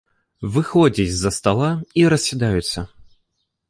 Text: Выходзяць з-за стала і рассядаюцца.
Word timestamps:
Выходзяць 0.55 1.13
з-за 1.17 1.31
стала 1.39 1.69
і 2.01 2.09
рассядаюцца. 2.17 2.79